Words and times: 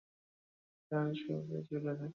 যা 0.91 0.99
তাদের 0.99 1.15
শরীর 1.17 1.41
থেকে 1.41 1.61
ঝুলে 1.67 1.81
থাকে। 1.89 2.07